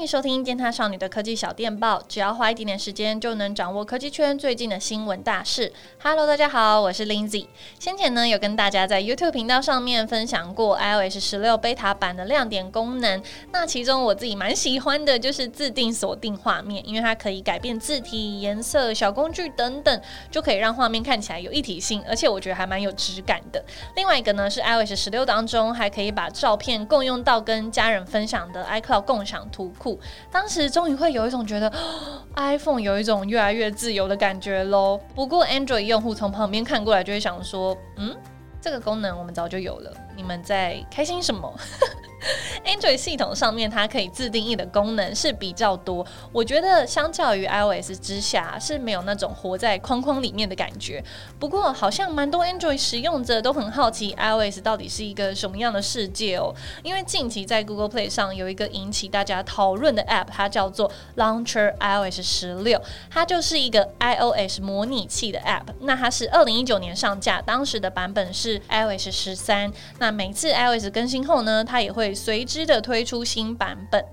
[0.00, 5.70] 欢迎收听电塔少女的科技小电报，只要花一点点时间就能掌握科技圈最近的新闻大事。
[6.02, 7.46] Hello，大家好，我是 Lindsay。
[7.78, 13.22] 先前呢有跟大家在 YouTube 频道上面分享过 iOS 十六 Beta 版的亮点功能，
[13.52, 23.62] 那其中我自己蛮喜欢的就是自定锁定画面，因为它可以改变字体、颜色、小工具等等，就可以让画面看起来有一体性，而且我觉得还蛮有质感的。
[23.96, 29.89] 另外一个呢是 iOS 十六当中还可以把照片共用到跟家人分享的 iCloud 共享图库。
[30.30, 31.72] 当时终于会有一种觉得
[32.36, 35.00] iPhone 有一种越来越自由的感觉喽。
[35.14, 38.16] 不过 Android 用户从旁边看过来就会想说，嗯，
[38.60, 41.52] 这个功能我们早就有了，你们在开心什么？
[42.64, 46.06] Android 系统上面，它可以自定义的功能是比较多。
[46.32, 51.02] 我觉得相较于 iOS 之下，是没有那种活在框框里面的感觉。
[51.38, 56.54] 不过，好像蛮多 Android 使用者都很好奇 iOS 到底是一个什么样的世界哦。
[56.82, 65.64] 因为近期在 Google Play 上有一个引起大家讨论的 App，它叫做 Launcher iOS 十六，它就是一个 iOS 模拟器的 App。
[65.80, 69.72] 那它是二零一九年上架，当时的版本是 iOS 十三。
[69.98, 74.04] 那每次 iOS 更新后呢，它也会随之的推出新版本。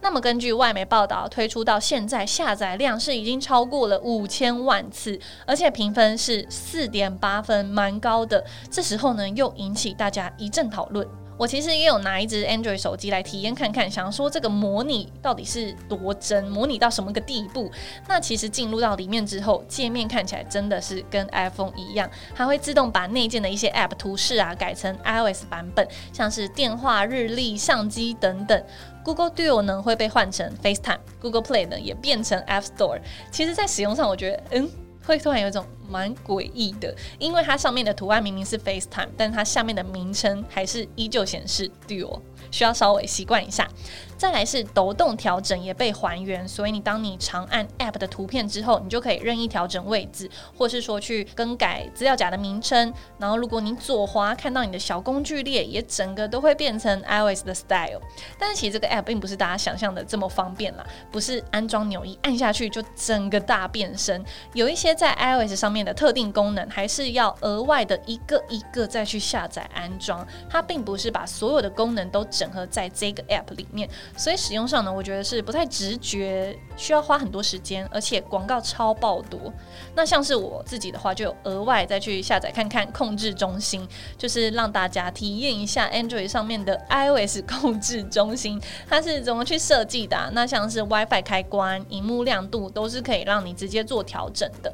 [0.00, 8.44] 那么根据外媒报道，推出到现在下载量是已经超过了五千万次，而且评分是四点八分，蛮高的。
[8.70, 11.06] 这时候呢，又引起大家一阵讨论。
[11.38, 17.70] 我其实也有拿一支 Android 手机来体验看看，想说这个模拟到底是多真，模拟到什么个地步？
[18.08, 28.64] 那其实进入到里面之后，界面看起来真的是跟 iPhone 一样，还会自动把内建的一些 App 图示啊改成 iOS 版本，像是电话、日历、相机等等。
[29.04, 33.00] Google Duo 呢会被换成 FaceTime，Google Play 呢也变成 App Store。
[33.30, 34.70] 其实，在使用上，我觉得，嗯。
[35.06, 42.20] 会突然有种蛮诡异的，因为它上面的图案明明是 FaceTime，但它下面的名称还是依旧显示 Duo，
[42.50, 43.68] 需要稍微习惯一下。
[44.16, 52.90] 再来是抖动调整也被还原，所以你当你长按 App 的图片之后，你就可以任意调整位置，或是说去更改资料夹的名称。
[53.18, 58.00] 然后如果你左滑看到你的小工具列，也整个都会变成 iOS 的 style。
[58.38, 64.24] 但是其实这个 App 并不是大家想象的这么方便啦，不是安装钮一按下去就整个大变身。
[64.54, 70.26] 有一些在 iOS 上面的特定功能，还是要额外的一个一个再去下载安装。
[70.48, 73.86] 它并不是把所有的功能都整合在这个 App 里面。
[74.16, 79.52] 所以使用上呢，我觉得是不太直觉，需要花很多时间，而且广告超爆多。
[79.94, 88.58] 那像是我自己的话，就有额外再去下载看看控制中心，就是让大家体验一下 Android 上面的 iOS 控制中心，
[88.88, 90.30] 它是怎么去设计的啊。
[90.32, 94.72] 那像是 WiFi 开关、荧幕亮度，都是可以让你直接做调整的。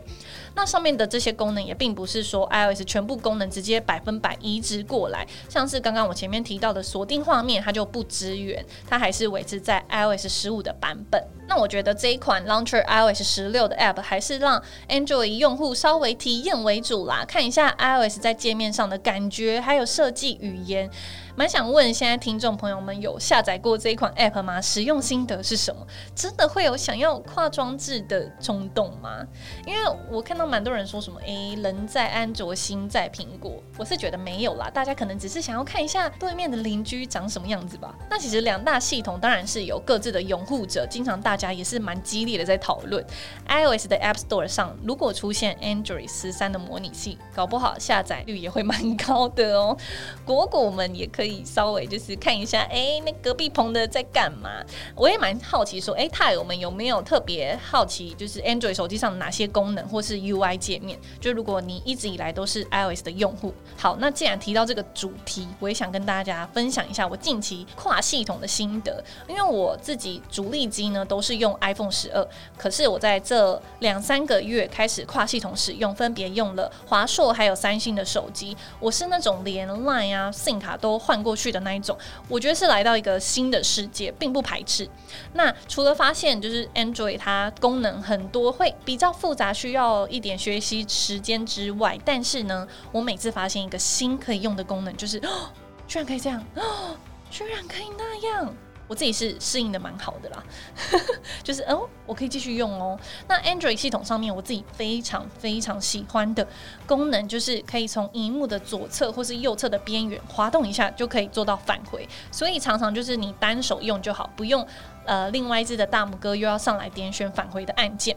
[0.55, 11.23] 那上面的这些功能也并不是说 iOS 全部功能直接百分百移植过来，像是刚刚我前面提到的锁定画面，它就不支援，它还是维持在 iOS 十五的版本。
[11.49, 20.89] 那我觉得这一款 Launcher iOS 十六的 App 还是让 Android 用户稍微体验为主啦，看一下 iOS 在界面上的感觉，还有设计语言。
[21.35, 24.61] 蛮想问现在听众朋友们有下载过这一款 App 吗？
[24.61, 25.87] 使用心得是什么？
[26.15, 29.27] 真的会有想要跨装置的冲动吗？
[29.67, 29.81] 因为
[30.11, 33.63] 我看到蛮多人说什么，诶、欸，人在安卓，心在苹果。
[33.77, 37.95] 我是觉得没有啦，大家可能只是想要看一下对面的邻居长什么样子吧。
[38.09, 43.05] 那其实两大系统当然是有各自的拥护者，经常大家也是蛮激烈的在讨论。
[43.49, 49.77] iOS 的 App Store 上如果出现 Android 十三的模拟器，搞不好下载率也会蛮高的哦。
[50.25, 51.43] 果果们也可以。
[51.45, 54.49] 稍微就是看一下，哎、那隔壁棚的在干嘛？
[54.95, 60.99] 我也蛮好奇，说，哎、欸，泰友们有没有特别好奇，就是 Android 手机上哪些功能或是 UI 界界面？
[61.21, 69.05] 就如果你一直以来都是 iOS 的用户，好，那既然提到这个主题，我也想跟大家分享一下我近期跨系统的心得。
[69.29, 78.57] 因为我自己主力机呢都是用 iPhone 十二，可是我在这两三个月开始跨系统使用，分别用了华硕还有三星的手机。
[78.81, 81.03] 我是那种连 Line 啊、SIM 卡都。
[81.03, 81.99] 换过去的那一种，
[82.29, 84.89] 我觉得是来到一个新的世界，并不排斥。
[85.33, 95.51] 那除了发现就是 Android 它功能很多，会比较复杂，需要一点学习时间之外，但是呢，我每次发现一个新可以用的功能，就是哦，
[95.87, 96.97] 居然可以这样，哦，
[97.31, 98.55] 居然可以那样。
[98.93, 100.45] 我自己是适应的蛮好的啦，
[101.43, 103.01] 就是哦，我可以继续用哦。
[103.27, 106.47] 那 Android 系统上面，我自己非常非常喜欢的
[106.87, 112.07] 功能，就是可以从荧幕的左侧或是右侧的边缘滑动一下，就可以做到返回。
[112.31, 114.67] 所以常常就是你单手用就好，不用
[115.07, 118.15] 呃另外一只的大拇哥又要上来点选返回的按键。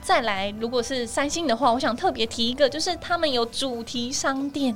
[0.00, 4.74] 再来，如果是三星的话，我想特别提一个，就是他们有主题商店。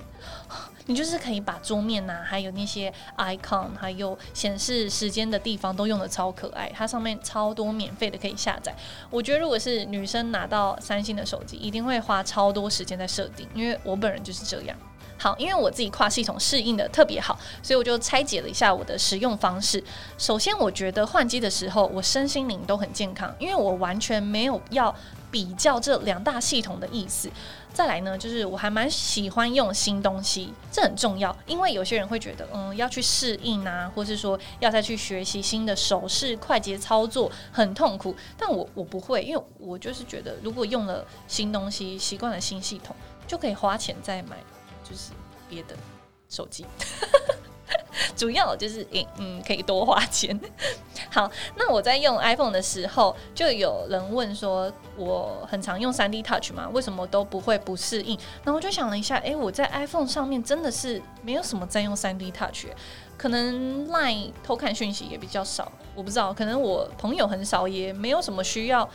[0.89, 6.73] 你就是可以把桌面呐、还有那些 icon，还有显示时间的地方都用得超可爱。
[6.75, 8.75] 它上面超多免费的可以下载。
[9.11, 14.75] 我觉得如果是女生拿到三星的手机，一定会花超多时间在设定，因为我本人就是这样。
[15.19, 19.83] 好，因为我自己跨系统适应的特别好，所以我就拆解了一下我的使用方式。
[20.17, 24.95] 首先，我觉得换机的时候，我身心灵都很健康，因为我完全没有要
[25.31, 27.29] 比较这两大系统的意思。
[27.73, 38.15] 再来呢，就是我还蛮喜欢用新东西，这很重要，因为有些人会觉得，嗯，要去适应啊，或是说要再去学习新的手势、快捷操作，很痛苦。
[38.37, 42.95] 但我我不会，因为我就是觉得，如果用了新东西，习惯了新系统，
[43.27, 44.37] 就可以花钱再买。
[44.89, 45.11] 就是
[45.51, 45.77] 别的
[46.31, 46.65] 手机，
[48.17, 50.41] 主要就是嗯嗯，可以多花钱。
[51.11, 58.19] 好，那我在用 iPhone 的时候，就有人问说，我很常用 3D Touch 嘛，为什么都不会不适应？
[58.45, 62.67] 那我就想了一下，哎、我在 iPhone 上面真的是没有什么在用 3D Touch，
[63.17, 68.89] 可能 Line 偷看讯息也比较少，我不知道，可能我朋友很少，也没有什么需要。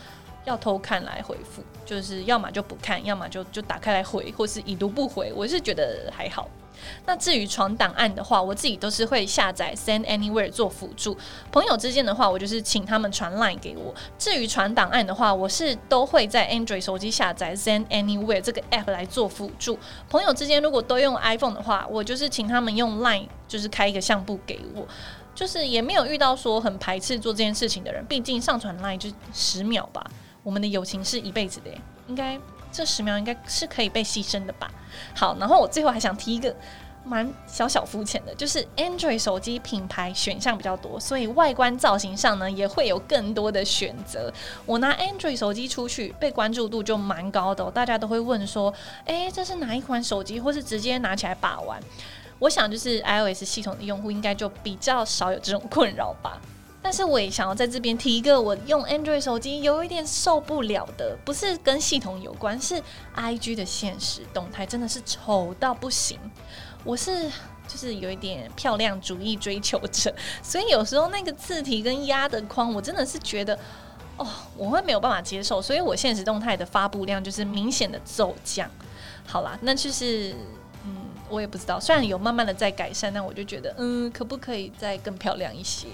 [0.45, 5.31] 要偷看来回复，就是要么就不看，要么就就打开来回，或是已读不回。
[5.33, 6.49] 我是觉得还好。
[7.05, 11.17] 那至于传档案的话，我自己都是会下载 Send Anywhere 做辅助。
[11.51, 13.93] 朋友之间的话，我就是请他们传 Line 给我。
[14.17, 19.77] 至于传档案的话，我是都会在 Android 手机下载 Send Anywhere 这个 App 来做辅助。
[20.09, 24.87] 朋友之间如果都用 iPhone 的话，我就是请他们用 Line，就是开一个相簿给我。
[25.35, 30.05] 就是也没有遇到说很排斥做这件事情的人，毕竟上传 Line 就十秒吧。
[30.43, 31.71] 我们的友情是一辈子的，
[32.07, 32.37] 应该
[32.73, 34.69] 这十秒应该是可以被牺牲的吧。
[35.15, 36.53] 好，然后我最后还想提一个
[37.05, 44.33] 蛮小小肤浅的，就是 Android 手机品牌选项比较多，所以外观造型上呢也会有更多的选择。
[44.65, 48.73] 我拿 Android 手机出去，被关注度就蛮高的，大家都会问说，
[49.05, 51.79] 诶，这是哪一款手机，或是直接拿起来把玩。
[52.39, 56.41] 我想就是 iOS 系统的用户应该就比较少有这种困扰吧。
[56.83, 62.79] 但是我也想要在这边提一个我用 Android 手机有一点受不了的，不是跟系统有关，是
[63.15, 66.19] IG 的现实动态真的是丑到不行。
[66.83, 67.29] 我是
[67.65, 70.13] 就是有一点漂亮主义追求者，
[70.43, 73.57] 所以有时候那个字体跟压的框，我真的是觉得
[74.17, 74.27] 哦，
[74.57, 78.69] 我会没有办法接受，所以我现实动态的发布量就是明显的骤降。
[79.25, 80.35] 好啦，那就是
[80.85, 80.97] 嗯，
[81.29, 85.87] 我也不知道，虽然有慢慢的在改善，但我就觉得嗯，可不可以再更漂亮一些？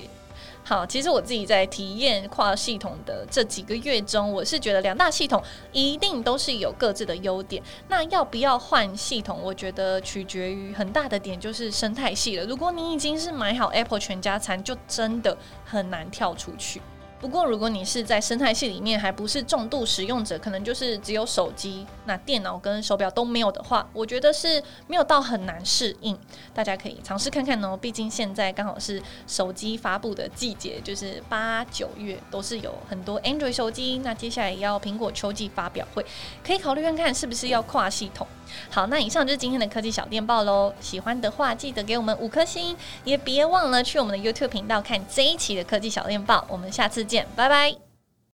[0.70, 7.60] 好，其实我自己在体验跨系统的这几个月中，我是觉得两大系统一定都是有各自的优点。
[7.88, 9.40] 那要不要换系统？
[9.42, 12.46] 我觉得取决于很大的点，就是生态系了。
[12.46, 15.36] 如果你已经是买好 Apple 全家餐，就真的
[15.66, 16.80] 很难跳出去。
[17.20, 26.18] 不过，如果你是在生态系里面还不是重度使用者，可能就是只有手机，那电脑跟手表都没有的话，我觉得是没有到很难适应。
[26.54, 34.00] 大家可以尝试看看哦，毕竟现在刚好是手机发布的季节，就是八九月都是有很多 Android 手机。
[34.02, 36.06] 那接下来也要苹果秋季发表会，
[36.42, 38.26] 可以考虑看看是不是要跨系统。
[38.72, 40.74] 好，那以上就是今天的科技小电报喽。
[40.80, 46.44] 喜欢的话，记得给我们五颗星，也别忘了去我们的 YouTube 频道看这一期的科技小电报。
[46.48, 47.89] 我们下次见，拜拜。